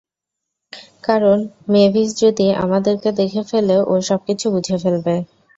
কারণ 1.03 1.37
মেভিস 1.71 2.09
যদি 2.23 2.45
আমাদেরকে 2.63 3.09
দেখে 3.19 3.41
ফেলে 3.49 3.75
ও 3.83 4.03
সবকিছু 4.09 4.45
বুঝে 4.53 4.77
ফেলবে। 4.77 5.15